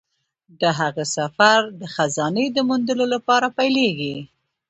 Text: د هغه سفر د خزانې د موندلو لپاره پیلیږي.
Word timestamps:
د 0.61 0.63
هغه 0.79 1.03
سفر 1.17 1.59
د 1.79 1.81
خزانې 1.93 2.45
د 2.51 2.57
موندلو 2.67 3.05
لپاره 3.13 3.47
پیلیږي. 3.57 4.17